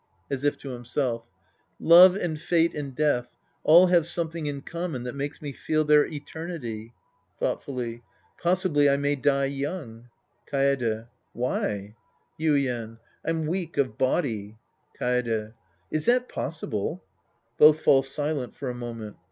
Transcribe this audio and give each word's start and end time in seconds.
{As 0.31 0.43
if 0.43 0.57
to 0.61 0.69
himself^ 0.69 1.25
Love 1.79 2.15
and 2.15 2.39
fate 2.41 2.73
and 2.73 2.95
death 2.95 3.37
all 3.63 3.85
have 3.85 4.07
something 4.07 4.47
in 4.47 4.61
common 4.63 5.03
that 5.03 5.13
makes 5.13 5.43
me 5.43 5.51
feel 5.53 5.83
their 5.85 6.07
eternity. 6.07 6.95
{Thoughtfully.) 7.39 8.01
Possibly 8.41 8.89
I 8.89 8.97
may 8.97 9.15
die 9.15 9.45
young. 9.45 10.09
Kaede. 10.51 11.05
Why?,, 11.33 11.67
a, 11.69 11.83
^^.C^ 11.83 11.95
Yuien. 12.79 12.97
I'm 13.23 13.43
weak'ofibody. 13.45 14.57
Kaede. 14.99 15.53
Is 15.91 16.05
that 16.05 16.27
possible? 16.29 17.03
{Both 17.59 17.81
fall 17.81 18.01
silent 18.01 18.55
for 18.55 18.71
a 18.71 18.73
moment!) 18.73 19.17